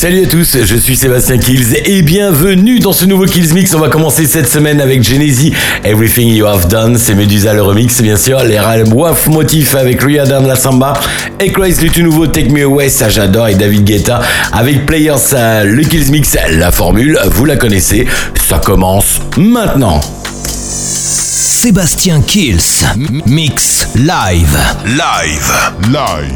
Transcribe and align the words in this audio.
Salut 0.00 0.24
à 0.24 0.26
tous, 0.26 0.56
je 0.64 0.76
suis 0.76 0.96
Sébastien 0.96 1.36
Kills 1.36 1.76
et 1.84 2.00
bienvenue 2.00 2.78
dans 2.78 2.94
ce 2.94 3.04
nouveau 3.04 3.26
Kills 3.26 3.52
Mix. 3.52 3.74
On 3.74 3.80
va 3.80 3.90
commencer 3.90 4.24
cette 4.24 4.48
semaine 4.48 4.80
avec 4.80 5.02
Genesis, 5.02 5.52
Everything 5.84 6.28
You 6.28 6.46
Have 6.46 6.68
Done, 6.68 6.96
c'est 6.96 7.14
Medusa 7.14 7.52
le 7.52 7.60
remix 7.60 8.00
bien 8.00 8.16
sûr, 8.16 8.42
les 8.42 8.58
Waf 8.58 9.26
Motif 9.26 9.74
avec 9.74 10.00
Rihanna 10.00 10.40
la 10.40 10.56
samba, 10.56 10.94
et 11.38 11.52
Christ 11.52 11.82
le 11.82 11.90
tout 11.90 12.00
nouveau 12.00 12.26
Take 12.26 12.48
Me 12.48 12.62
Away, 12.62 12.88
ça 12.88 13.10
j'adore, 13.10 13.48
et 13.48 13.56
David 13.56 13.84
Guetta 13.84 14.22
avec 14.54 14.86
Players, 14.86 15.34
euh, 15.34 15.64
le 15.64 15.82
Kills 15.82 16.10
Mix, 16.10 16.34
la 16.50 16.72
formule, 16.72 17.20
vous 17.26 17.44
la 17.44 17.56
connaissez, 17.56 18.06
ça 18.48 18.58
commence 18.58 19.20
maintenant. 19.36 20.00
Sébastien 20.46 22.22
Kills, 22.22 22.86
mix 23.26 23.88
live. 23.96 24.58
Live. 24.86 25.52
Live. 25.92 26.32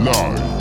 Live. 0.00 0.53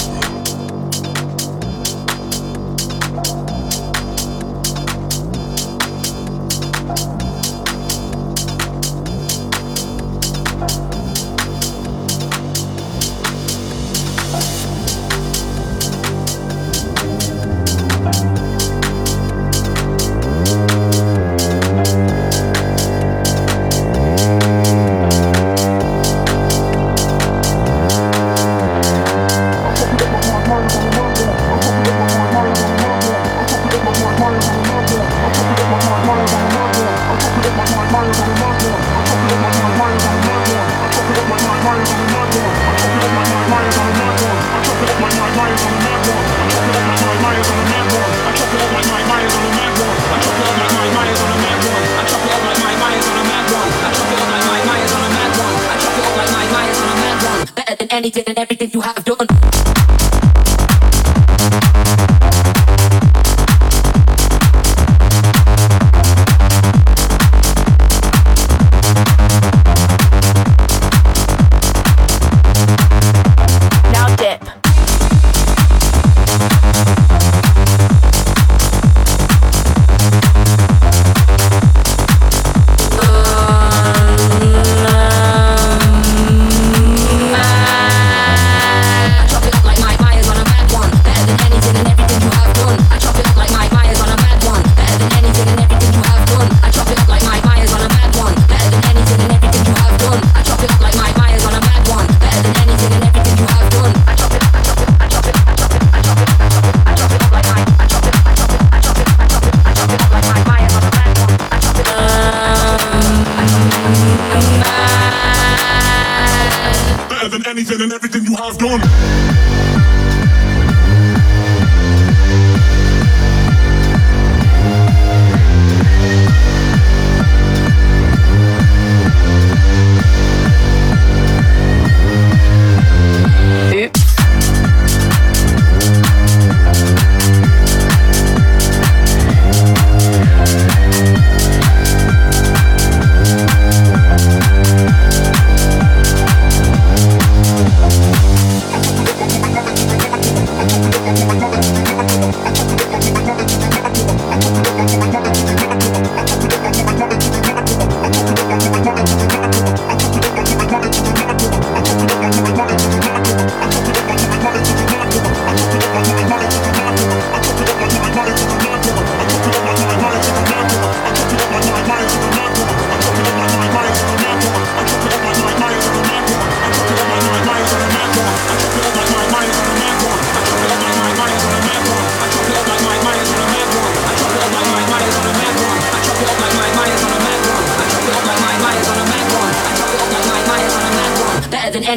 Anything 57.92 58.24
and 58.28 58.38
everything 58.38 58.72
you 58.72 58.82
have 58.82 59.04
done. 59.04 59.28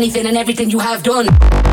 Anything 0.07 0.27
and 0.27 0.37
everything 0.37 0.71
you 0.71 0.79
have 0.79 1.03
done. 1.03 1.66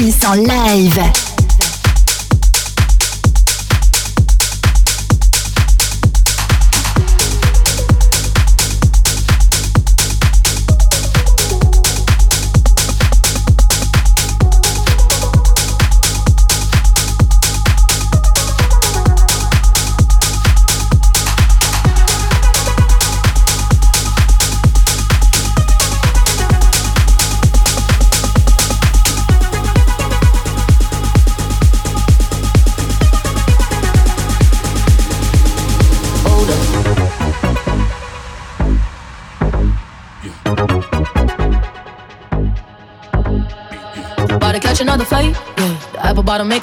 Kills 0.00 0.24
en 0.24 0.46
live. 0.46 1.19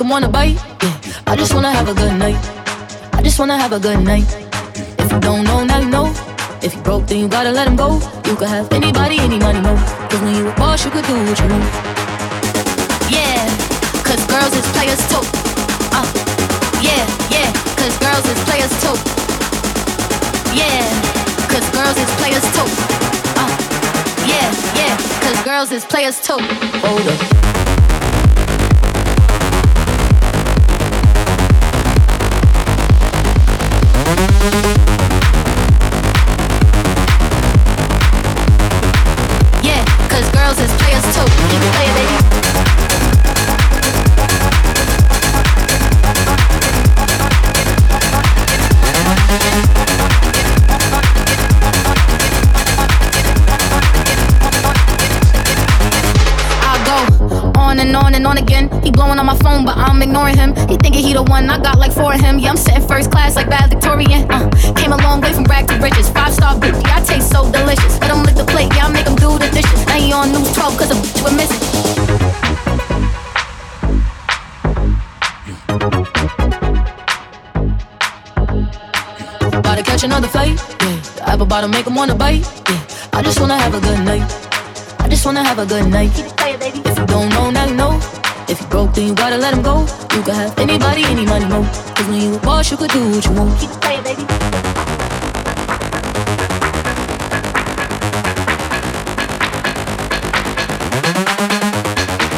Him 0.07 0.11
wanna 0.11 0.29
bite, 0.29 0.55
yeah. 0.83 0.97
I 1.27 1.35
just 1.35 1.53
wanna 1.53 1.71
have 1.71 1.89
a 1.89 1.93
good 1.93 2.13
night. 2.17 2.39
I 3.13 3.21
just 3.21 3.39
wanna 3.39 3.57
have 3.57 3.73
a 3.73 3.79
good 3.79 3.99
night. 3.99 4.25
If 4.99 5.11
you 5.11 5.19
don't 5.19 5.43
know, 5.43 5.65
now 5.65 5.79
you 5.79 5.89
know. 5.89 6.07
If 6.61 6.75
you 6.75 6.81
broke, 6.81 7.07
then 7.07 7.19
you 7.19 7.27
gotta 7.27 7.51
let 7.51 7.67
him 7.67 7.75
go. 7.75 7.99
You 8.25 8.35
could 8.35 8.47
have 8.47 8.71
anybody, 8.71 9.19
any 9.19 9.37
money, 9.37 9.59
no. 9.59 9.75
Cause 10.09 10.21
when 10.21 10.33
you 10.35 10.47
a 10.47 10.53
boss, 10.55 10.85
you 10.85 10.91
could 10.91 11.05
do 11.05 11.13
what 11.13 11.39
you 11.39 11.47
want. 11.51 11.65
Yeah, 13.11 13.43
cause 14.07 14.21
girls 14.31 14.53
is 14.55 14.67
players 14.75 15.01
too. 15.11 15.23
Uh, 15.97 16.07
yeah, 16.87 17.03
yeah, 17.35 17.49
cause 17.79 17.95
girls 17.99 18.25
is 18.31 18.39
players 18.47 18.73
too. 18.83 18.95
Yeah, 20.55 20.87
cause 21.51 21.67
girls 21.75 21.97
is 22.03 22.11
players 22.21 22.47
too. 22.55 22.69
Uh, 23.41 23.51
yeah, 24.31 24.47
yeah, 24.79 24.93
cause 25.23 25.39
girls 25.43 25.71
is 25.71 25.83
players 25.83 26.17
too. 26.21 26.39
Hold 26.85 27.07
up. 27.11 27.56
On 57.77 57.79
and 57.79 57.95
on 57.95 58.15
and 58.15 58.25
on 58.25 58.37
again. 58.37 58.56
On 59.17 59.25
my 59.25 59.35
phone, 59.37 59.65
but 59.65 59.75
I'm 59.75 59.99
ignoring 60.03 60.37
him. 60.37 60.53
He 60.69 60.77
thinking 60.77 61.03
he 61.03 61.11
the 61.13 61.23
one, 61.23 61.49
I 61.49 61.57
got 61.57 61.79
like 61.79 61.91
four 61.91 62.13
of 62.13 62.19
him. 62.19 62.37
Yeah, 62.37 62.51
I'm 62.51 62.57
sitting 62.57 62.87
first 62.87 63.09
class 63.09 63.35
like 63.35 63.49
bad 63.49 63.71
Victorian. 63.71 64.29
Uh, 64.29 64.47
came 64.75 64.91
a 64.91 64.97
long 64.97 65.21
way 65.21 65.33
from 65.33 65.45
rag 65.45 65.67
to 65.69 65.73
riches. 65.79 66.07
Five 66.09 66.35
star 66.35 66.53
beauty, 66.59 66.77
I 66.85 67.01
taste 67.01 67.31
so 67.31 67.51
delicious. 67.51 67.99
Let 67.99 68.11
him 68.11 68.21
lick 68.21 68.35
the 68.35 68.45
plate, 68.45 68.69
yeah, 68.75 68.85
I 68.85 68.91
make 68.91 69.07
him 69.07 69.15
do 69.15 69.39
the 69.39 69.49
dishes. 69.49 69.85
Now 69.87 69.97
he 69.97 70.13
on 70.13 70.31
news 70.31 70.53
12 70.53 70.77
cause 70.77 70.91
a 70.91 70.95
bitch 71.01 71.23
we're 71.25 71.33
missing. 71.33 71.61
About 79.57 79.77
to 79.77 79.83
catch 79.83 80.03
another 80.03 80.27
fight, 80.27 80.61
yeah. 80.81 81.01
The 81.15 81.23
apple 81.25 81.47
bottom 81.47 81.71
make 81.71 81.87
him 81.87 81.95
wanna 81.95 82.13
bite, 82.13 82.45
yeah. 82.69 82.85
I 83.13 83.23
just 83.23 83.39
wanna 83.39 83.57
have 83.57 83.73
a 83.73 83.81
good 83.81 83.99
night. 84.05 84.29
I 84.99 85.09
just 85.09 85.25
wanna 85.25 85.43
have 85.43 85.57
a 85.57 85.65
good 85.65 85.87
night. 85.89 86.11
If 86.13 86.99
you 86.99 87.05
don't 87.07 87.29
know, 87.29 87.49
now 87.49 87.65
you 87.65 87.73
know. 87.73 87.99
If 88.49 88.61
you 88.61 88.67
broke, 88.67 88.93
then 88.93 89.07
you 89.07 89.13
gotta 89.15 89.37
let 89.37 89.53
him 89.53 89.61
go. 89.61 89.81
You 90.15 90.23
could 90.23 90.35
have 90.35 90.57
anybody, 90.57 91.03
any 91.03 91.25
money, 91.25 91.45
no. 91.45 91.63
Cause 91.95 92.07
when 92.07 92.21
you 92.21 92.35
a 92.35 92.39
boss, 92.39 92.71
you 92.71 92.77
could 92.77 92.91
do 92.91 93.03
what 93.11 93.25
you 93.25 93.31
want. 93.33 93.59
Keep 93.59 93.71
playing, 93.81 94.03
baby. 94.03 94.23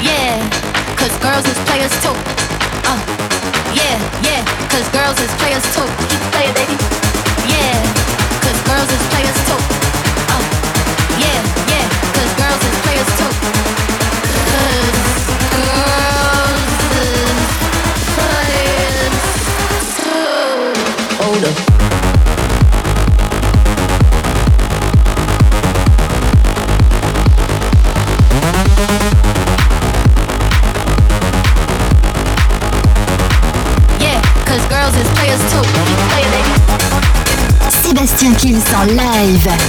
Yeah, 0.01 0.41
cause 0.97 1.13
girls 1.21 1.45
is 1.45 1.59
players 1.69 1.93
too. 2.01 2.15
Uh, 2.89 2.99
yeah, 3.77 3.97
yeah, 4.25 4.41
cause 4.73 4.87
girls 4.89 5.19
is 5.21 5.31
players 5.37 5.65
too. 5.75 5.85
Keep 6.09 6.23
playing, 6.33 6.53
Kills 38.49 38.73
en 38.73 38.95
live. 38.95 39.68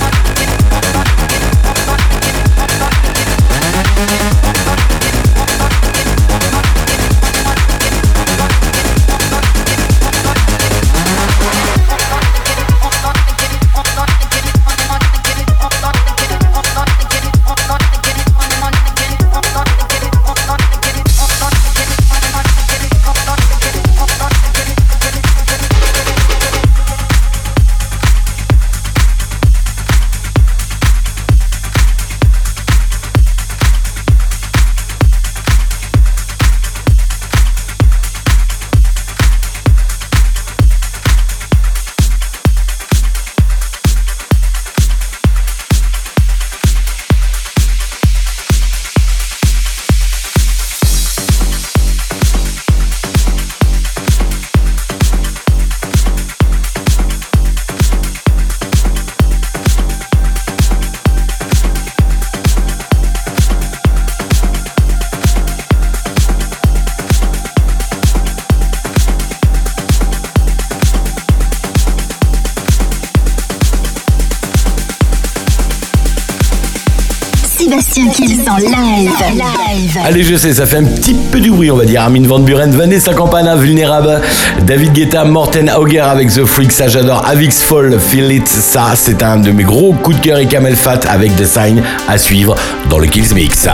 Allez, 80.04 80.22
je 80.22 80.34
sais, 80.34 80.54
ça 80.54 80.66
fait 80.66 80.78
un 80.78 80.84
petit 80.84 81.14
peu 81.14 81.40
du 81.40 81.50
bruit, 81.50 81.70
on 81.70 81.76
va 81.76 81.84
dire. 81.84 82.02
Armin 82.02 82.26
Van 82.26 82.38
Buren, 82.40 82.70
Vanessa 82.70 83.12
Campana, 83.12 83.54
Vulnérable, 83.54 84.20
David 84.62 84.92
Guetta, 84.92 85.24
Morten 85.24 85.70
Auger 85.70 86.00
avec 86.00 86.32
The 86.32 86.44
Freak, 86.44 86.72
ça 86.72 86.88
j'adore. 86.88 87.24
Avix 87.26 87.62
Fall, 87.62 87.98
Feel 88.00 88.32
It, 88.32 88.48
ça 88.48 88.92
c'est 88.94 89.22
un 89.22 89.36
de 89.36 89.52
mes 89.52 89.64
gros 89.64 89.92
coups 89.92 90.16
de 90.16 90.22
cœur 90.22 90.38
et 90.38 90.46
Camel 90.46 90.74
Fat 90.74 91.00
avec 91.08 91.36
The 91.36 91.44
Sign 91.44 91.82
à 92.08 92.18
suivre 92.18 92.54
dans 92.88 92.98
le 92.98 93.06
Kills 93.06 93.34
Mix. 93.34 93.68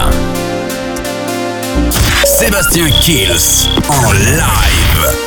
Sébastien 2.25 2.85
Kills 3.01 3.69
en 3.89 4.11
live. 4.11 5.26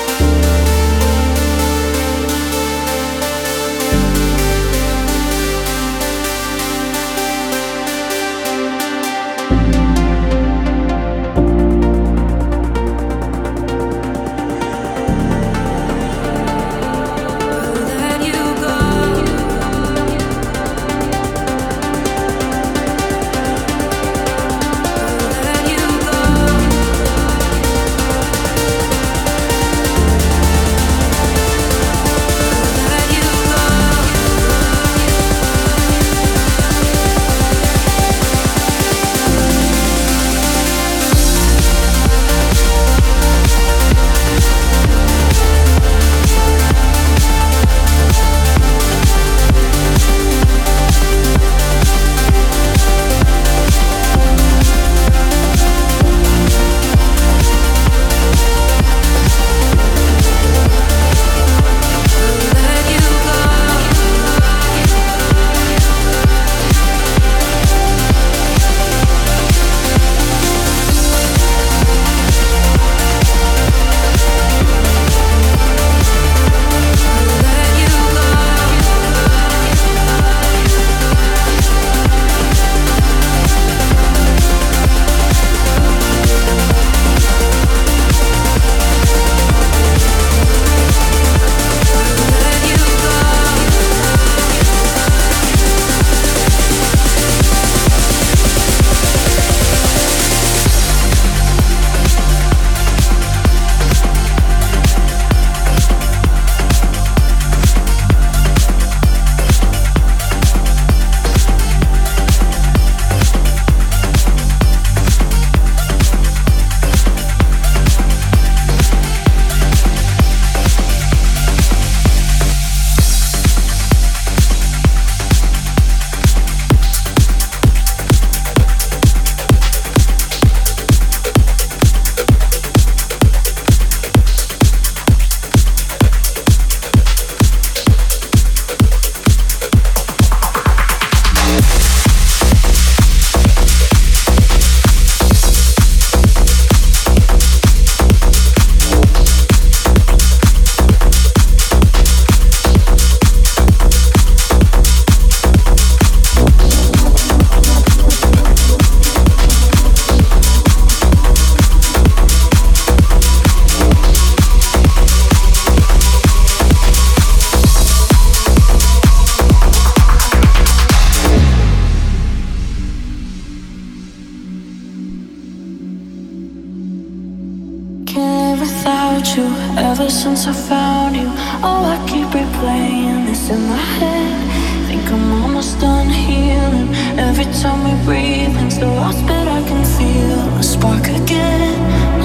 Can't 178.10 178.58
live 178.58 178.60
without 178.60 179.36
you. 179.36 179.46
Ever 179.78 180.10
since 180.10 180.48
I 180.48 180.52
found 180.52 181.14
you, 181.14 181.28
oh 181.62 181.82
I 181.94 181.96
keep 182.08 182.26
replaying 182.26 183.26
this 183.26 183.50
in 183.50 183.62
my 183.68 183.76
head. 183.76 184.88
Think 184.88 185.06
I'm 185.12 185.42
almost 185.42 185.78
done 185.78 186.08
healing. 186.08 186.92
Every 187.16 187.44
time 187.62 187.84
we 187.84 187.94
breathe 188.04 188.56
in, 188.58 188.68
so 188.68 188.88
I 188.90 189.12
bit 189.28 189.46
I 189.46 189.62
can 189.62 189.84
feel 189.96 190.40
a 190.58 190.62
spark 190.62 191.06
again. 191.06 192.19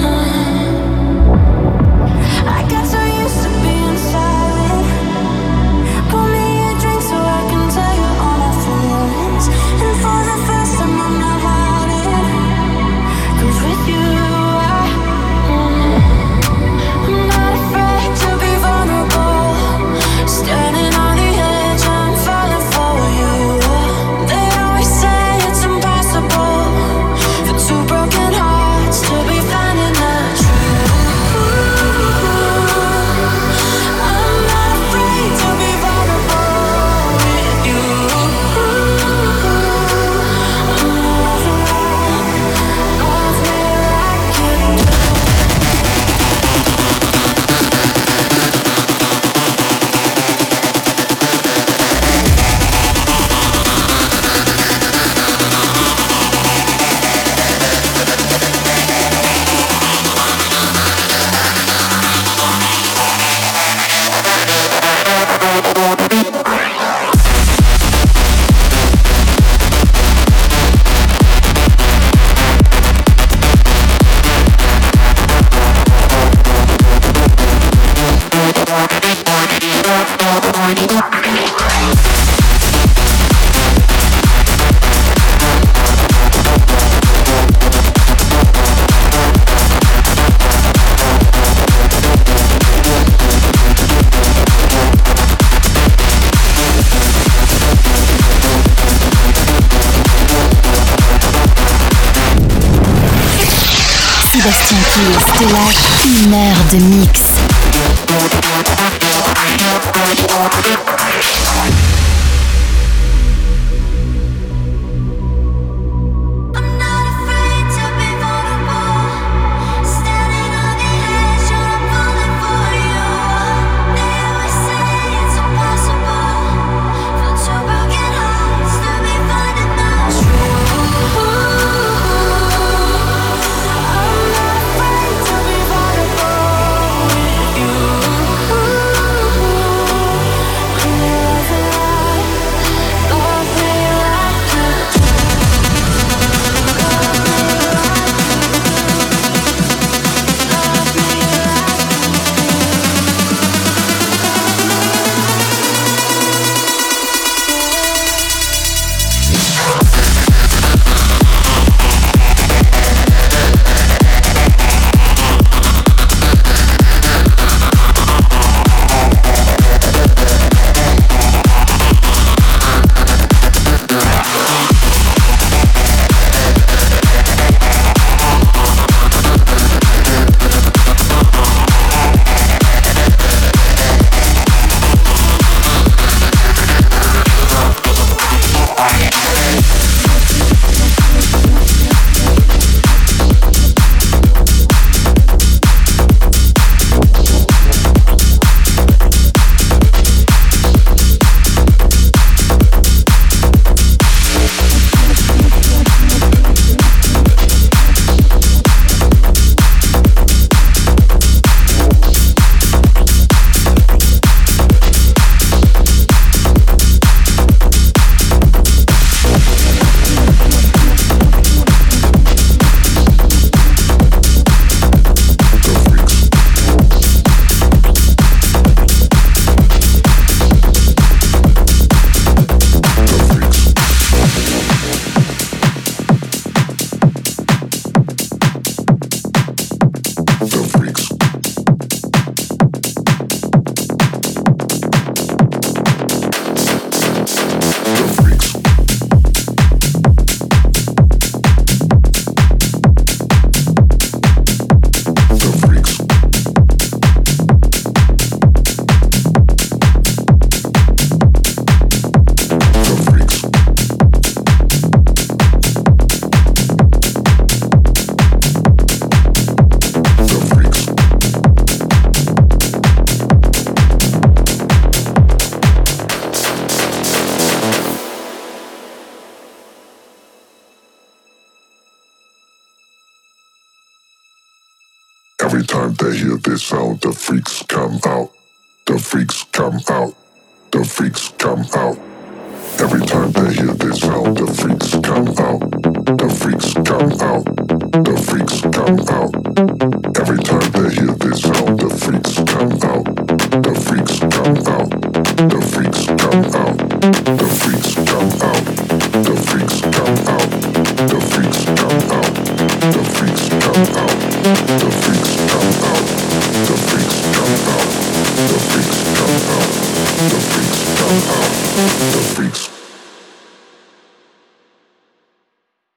te 104.96 105.44
lâche 105.52 105.84
une 106.06 106.32
heure 106.32 106.64
de 106.72 106.78
mix. 106.78 107.20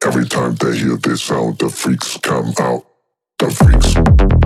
Every 0.10 0.26
time 0.26 0.56
they 0.56 0.78
hear 0.78 0.98
this 0.98 1.22
sound, 1.22 1.60
the 1.60 1.70
freaks 1.70 2.18
come 2.18 2.54
out. 2.60 2.84
The 3.38 3.52
freaks. 3.52 4.39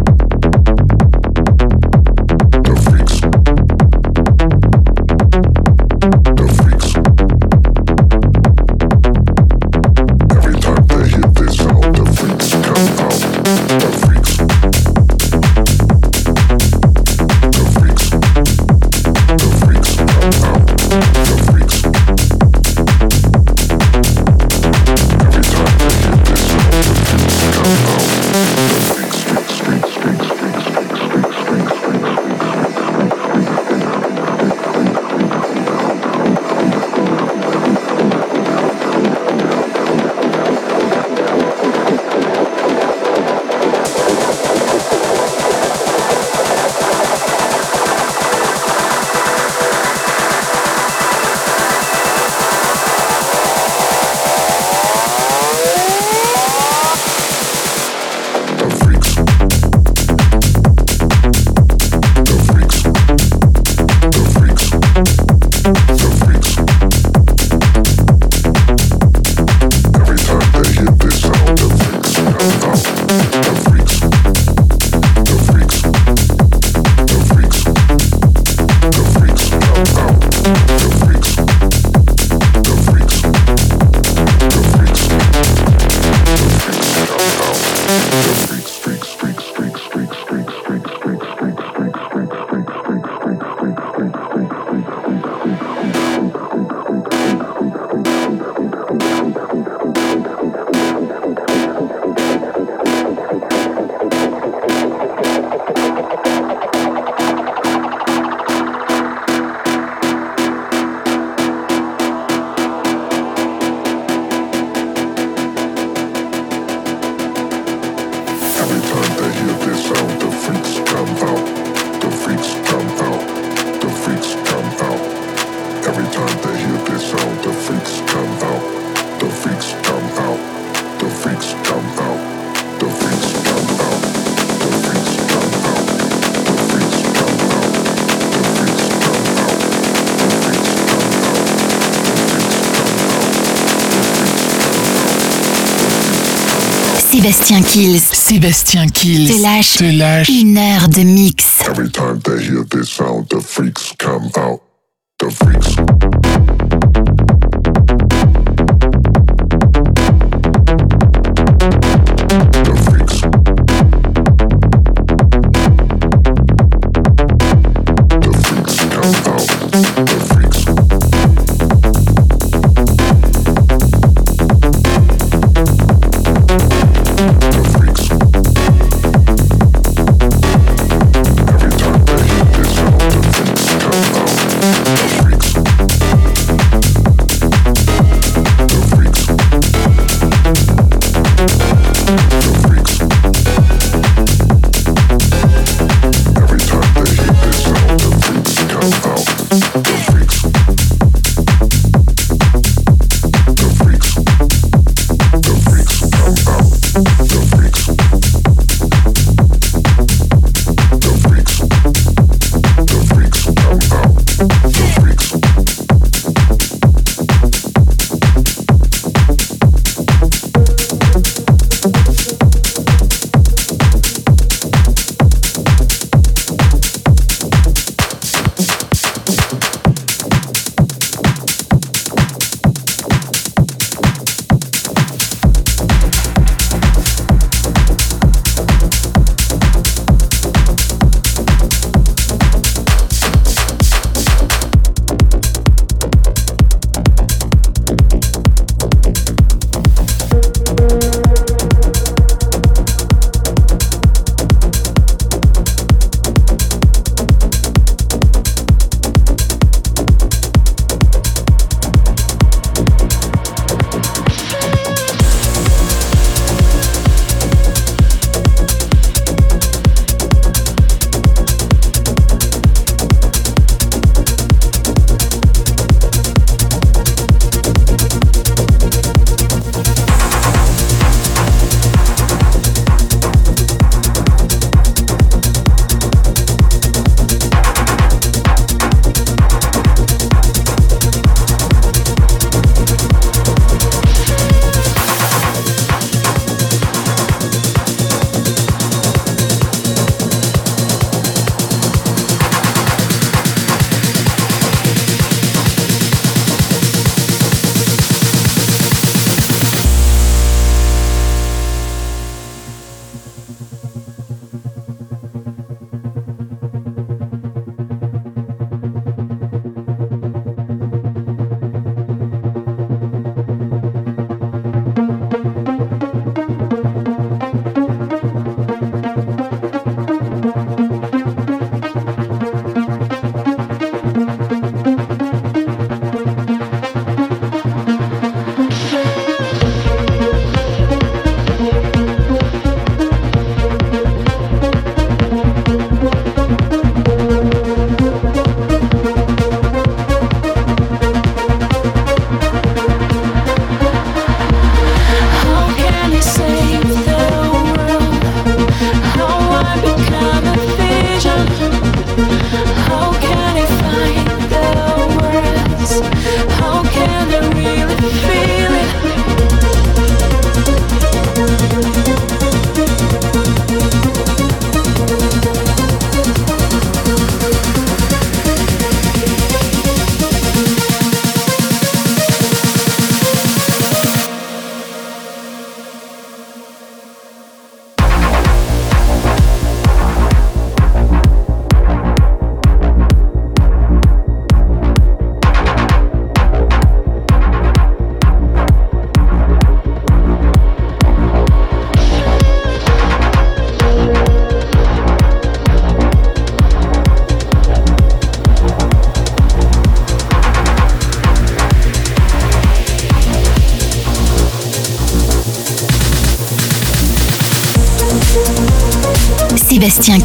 Sébastien 147.53 147.71
Kills. 147.71 148.01
Sébastien 148.11 148.87
Kills. 148.87 149.27
Te 149.27 149.41
lâche. 149.43 149.77
Te 149.77 149.83
lâche. 149.83 150.29
Une 150.29 150.57
heure 150.57 150.89
de 150.89 151.03
mix. 151.03 151.45
Every 151.69 151.91
time 151.91 152.19
they 152.23 152.43
hear 152.43 152.63
this 152.63 152.89
sound, 152.89 153.27
the 153.29 153.41
freaks 153.41 153.93
come 153.99 154.31
out. 154.35 154.52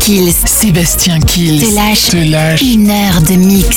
Kills. 0.09 0.32
Sébastien 0.46 1.20
Kills. 1.20 1.61
Te 1.61 1.74
lâche. 1.74 2.09
Te 2.09 2.16
lâche. 2.16 2.62
Une 2.62 2.88
heure 2.88 3.20
de 3.20 3.34
mix 3.34 3.76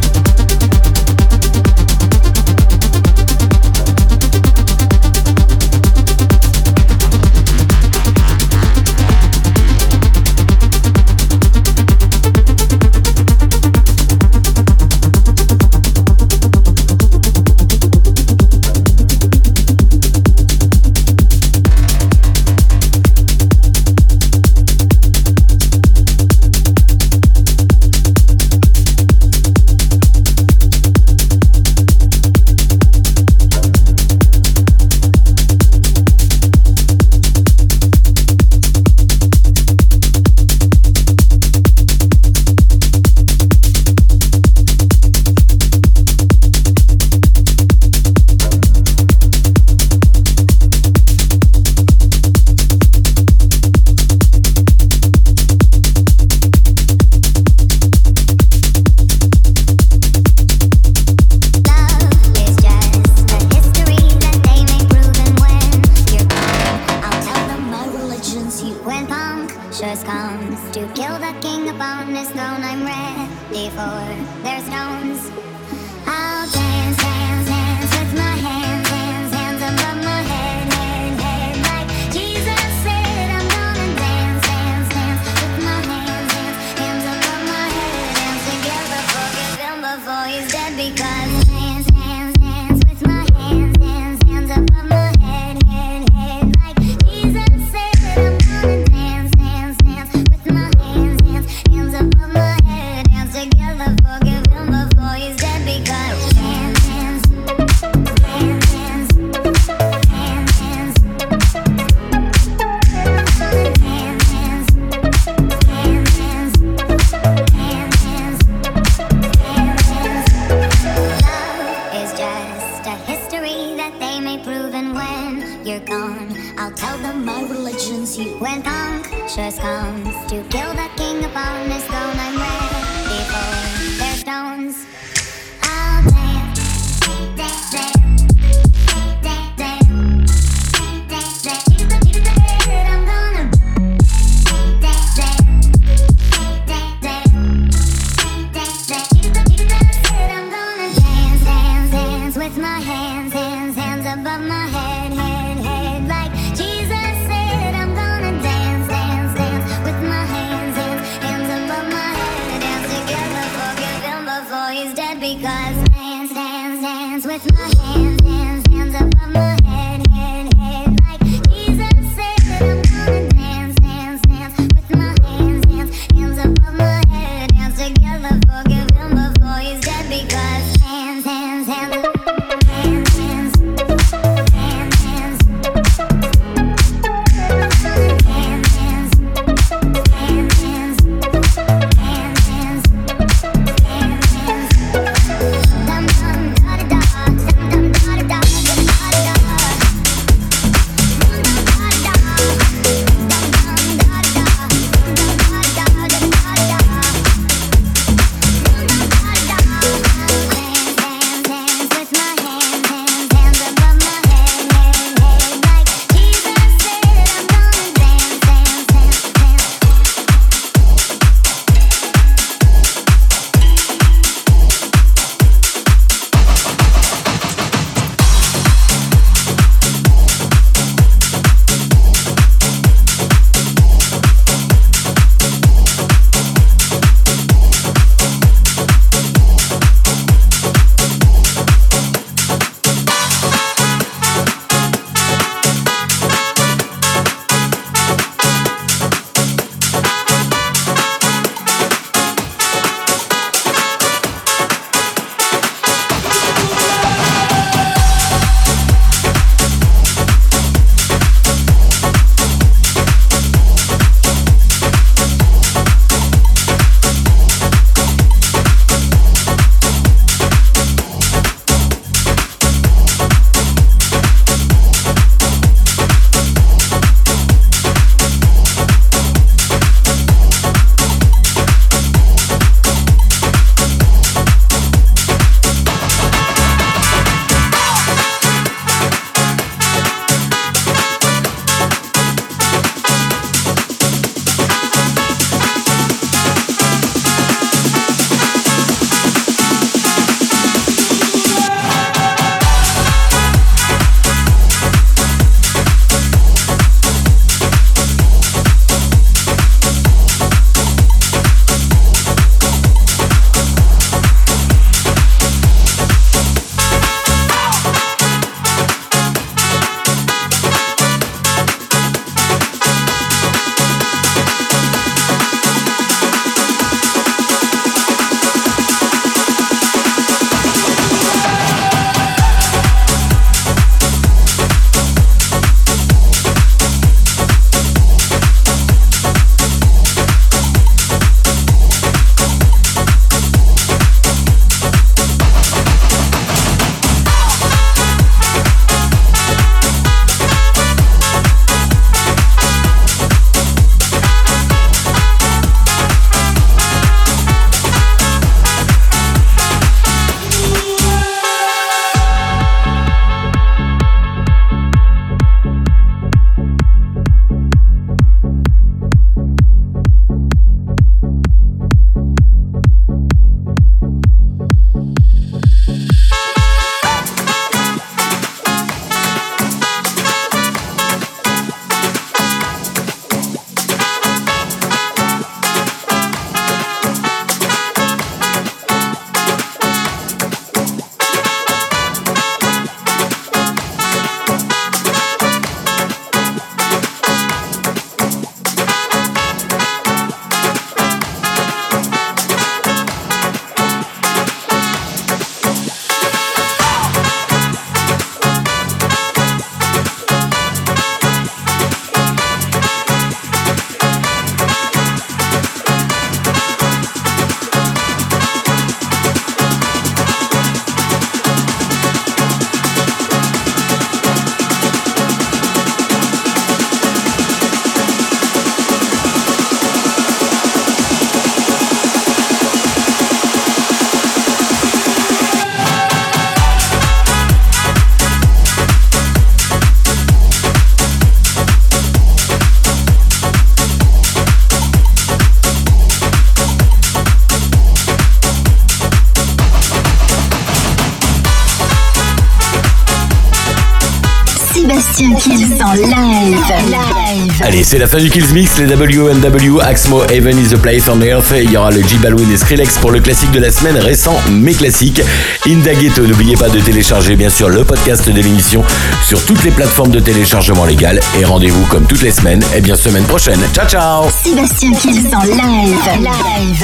Allez, 457.71 457.85
c'est 457.85 457.99
la 457.99 458.07
fin 458.07 458.17
du 458.17 458.29
Kills 458.29 458.53
Mix, 458.53 458.79
les 458.79 458.85
WNW, 458.93 459.79
Axmo, 459.79 460.25
Heaven 460.25 460.59
is 460.59 460.71
the 460.71 460.77
place 460.77 461.07
on 461.07 461.21
earth. 461.21 461.53
Il 461.55 461.71
y 461.71 461.77
aura 461.77 461.89
le 461.89 462.01
J 462.01 462.17
Balwin 462.17 462.51
et 462.51 462.57
Skrillex 462.57 462.97
pour 462.97 463.11
le 463.11 463.21
classique 463.21 463.51
de 463.51 463.61
la 463.61 463.71
semaine, 463.71 463.97
récent 463.97 464.37
mais 464.49 464.73
classique. 464.73 465.21
Indageto, 465.65 466.27
n'oubliez 466.27 466.57
pas 466.57 466.67
de 466.67 466.81
télécharger 466.81 467.37
bien 467.37 467.49
sûr 467.49 467.69
le 467.69 467.85
podcast 467.85 468.27
de 468.27 468.33
l'émission 468.33 468.83
sur 469.25 469.45
toutes 469.45 469.63
les 469.63 469.71
plateformes 469.71 470.11
de 470.11 470.19
téléchargement 470.19 470.83
légal. 470.83 471.21
Et 471.39 471.45
rendez-vous 471.45 471.85
comme 471.85 472.03
toutes 472.07 472.23
les 472.23 472.31
semaines, 472.31 472.61
et 472.75 472.81
bien 472.81 472.97
semaine 472.97 473.23
prochaine. 473.23 473.61
Ciao 473.73 473.87
ciao 473.87 474.25
Sébastien 474.43 474.91
Kills 474.91 475.33
en. 475.33 475.45
Live. 475.45 476.83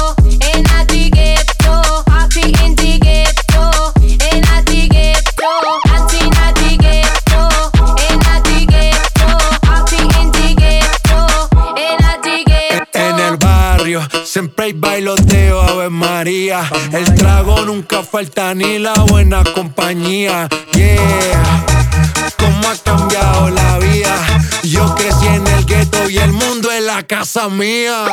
El 16.93 17.15
trago 17.15 17.65
nunca 17.65 18.01
falta 18.03 18.53
ni 18.53 18.79
la 18.79 18.93
buena 18.93 19.43
compañía. 19.43 20.47
Yeah, 20.73 21.65
cómo 22.37 22.69
ha 22.69 22.75
cambiado 22.83 23.49
la 23.49 23.77
vida. 23.79 24.15
Yo 24.63 24.95
crecí 24.95 25.27
en 25.27 25.45
el 25.47 25.65
gueto 25.65 26.09
y 26.09 26.17
el 26.17 26.31
mundo 26.31 26.71
es 26.71 26.83
la 26.83 27.03
casa 27.03 27.49
mía. 27.49 28.05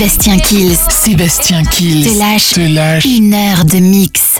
Sébastien 0.00 0.40
Kills 0.40 0.78
Sébastien 0.88 1.66
Kills 1.66 2.06
te 2.06 2.14
lâche 2.14 2.54
te 2.54 2.68
lâche 2.68 3.06
une 3.06 3.34
heure 3.34 3.64
de 3.64 3.80
mix. 3.80 4.20